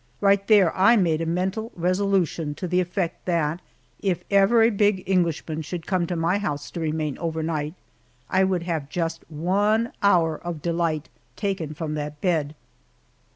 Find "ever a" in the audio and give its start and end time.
4.31-4.71